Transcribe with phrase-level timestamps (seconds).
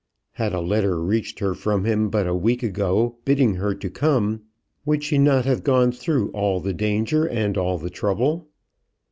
[0.31, 4.41] Had a letter reached her from him but a week ago bidding her to come,
[4.83, 8.47] would she not have gone through all the danger and all the trouble?